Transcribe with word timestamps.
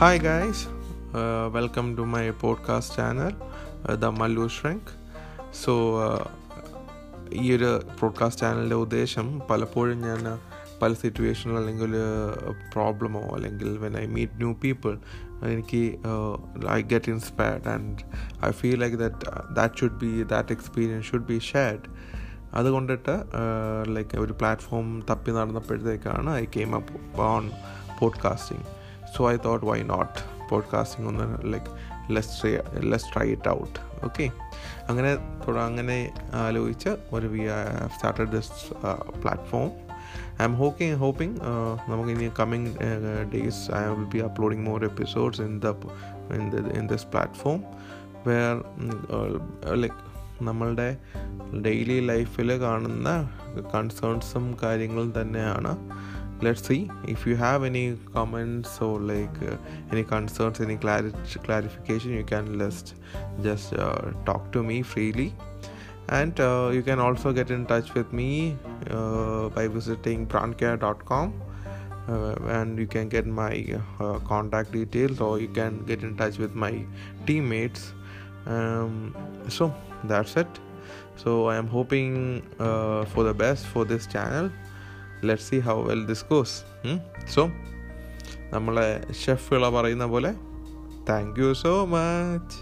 Hi, 0.00 0.16
guys 0.22 0.64
welcome 1.52 1.96
to 1.96 2.02
my 2.02 2.30
podcast 2.40 2.96
channel 2.96 3.34
the 3.94 4.04
Mallu 4.04 4.42
Shrink. 4.48 4.86
So 5.64 5.72
ഈ 7.32 7.44
ഒരു 7.56 7.70
podcast 8.00 8.40
ചാനലിന്റെ 8.40 8.74
ഉദ്ദേശം 8.74 9.40
പലപ്പോഴും 9.50 10.00
ഞാൻ 10.00 10.20
പല 10.82 10.92
സിറ്റുവേഷനിൽ 10.94 11.56
അല്ലെങ്കിൽ 11.56 11.92
പ്രോബ്ലമോ 12.72 13.22
അല്ലെങ്കിൽ 13.34 13.78
when 13.78 13.96
I 13.98 14.06
meet 14.06 14.32
new 14.36 14.52
people 14.54 14.92
എനിക്ക് 15.42 15.82
I 16.70 16.80
get 16.82 17.10
inspired 17.10 17.68
and 17.68 17.98
I 18.46 18.50
feel 18.50 18.78
like 18.80 18.96
that 18.96 19.54
that 19.54 19.74
should 19.80 19.98
be 19.98 20.22
that 20.24 20.52
experience 20.52 21.06
should 21.06 21.24
be 21.24 21.38
shared 21.52 21.86
അതുകൊണ്ടിട്ട് 22.54 23.16
ലൈക്ക് 23.88 24.16
ഒരു 24.16 24.32
പ്ലാറ്റ്ഫോം 24.32 25.02
തപ്പി 25.10 25.30
നടന്നപ്പോഴത്തേക്കാണ് 25.30 26.30
I 26.30 26.44
came 26.44 26.74
up 26.74 27.22
on 27.22 27.50
podcasting 27.98 28.66
so 29.16 29.32
I 29.32 29.36
thought 29.44 29.66
why 29.66 29.82
not 29.82 30.18
podcasting 30.50 31.08
ഒന്ന് 31.08 31.52
like 31.52 31.66
let's 32.10 32.62
let's 32.84 33.14
try 33.14 33.26
it 33.30 33.48
out 33.48 33.78
okay 34.04 34.30
അങ്ങനെ 34.88 35.10
അങ്ങനെ 35.60 36.12
ആലോചിച്ച് 36.34 36.88
ഒരു 37.12 37.26
we 37.26 37.38
started 37.94 38.30
this 38.30 38.52
platform 39.22 39.70
I 40.40 40.44
am 40.44 40.54
hawking 40.54 40.96
hoping 40.96 41.40
നമുക്ക് 41.88 42.10
ഇനി 42.10 42.28
coming 42.40 42.72
days 43.34 43.62
I 43.70 43.82
will 43.94 44.08
be 44.14 44.18
uploading 44.18 44.66
more 44.66 44.84
episodes 44.84 45.42
in 45.42 45.54
the 45.58 45.72
in 46.78 46.86
this 46.86 47.06
platform 47.06 47.60
where 48.26 48.54
like 49.74 50.00
നമ്മളുടെ 50.42 50.96
daily 51.64 51.98
ലൈഫിൽ 52.06 52.60
കാണുന്ന 52.60 53.10
കൺസേൺസും 53.74 54.56
കാര്യങ്ങളും 54.62 55.12
തന്നെയാണ് 55.20 55.72
let's 56.42 56.66
see 56.66 56.90
if 57.08 57.26
you 57.26 57.34
have 57.36 57.64
any 57.64 57.96
comments 58.12 58.80
or 58.80 59.00
like 59.00 59.42
uh, 59.42 59.56
any 59.90 60.04
concerns 60.04 60.60
any 60.60 60.76
clar- 60.76 61.12
clarification 61.44 62.12
you 62.12 62.24
can 62.24 62.58
just 62.58 62.94
just 63.42 63.72
uh, 63.74 64.12
talk 64.24 64.52
to 64.52 64.62
me 64.62 64.82
freely. 64.82 65.34
And 66.08 66.38
uh, 66.38 66.70
you 66.72 66.82
can 66.82 67.00
also 67.00 67.32
get 67.32 67.50
in 67.50 67.66
touch 67.66 67.92
with 67.94 68.12
me 68.12 68.56
by 68.88 69.66
visiting 69.66 70.24
prancare.com 70.24 71.42
and 72.06 72.78
you 72.78 72.86
can 72.86 73.08
get 73.08 73.26
my 73.26 73.80
contact 74.24 74.70
details 74.70 75.20
or 75.20 75.40
you 75.40 75.48
can 75.48 75.84
get 75.84 76.04
in 76.04 76.16
touch 76.16 76.38
with 76.38 76.54
my 76.54 76.84
teammates. 77.26 77.92
Um, 78.46 79.16
so 79.48 79.74
that's 80.04 80.36
it. 80.36 80.46
So 81.16 81.48
i 81.48 81.56
am 81.56 81.66
hoping 81.66 82.42
for 82.58 83.24
the 83.24 83.34
best 83.34 83.66
for 83.66 83.84
this 83.84 84.06
channel 84.06 84.52
let 85.22 85.42
see 85.42 85.58
how 85.58 85.82
well 85.82 86.06
this 86.06 86.24
goes 86.28 86.56
so 87.34 87.50
നമ്മളെ 88.50 88.88
ഷെഫുകളെ 89.24 89.68
പറയുന്ന 89.68 90.04
പോലെ 90.04 90.32
thank 91.08 91.40
you 91.40 91.52
so 91.52 91.84
much 91.84 92.56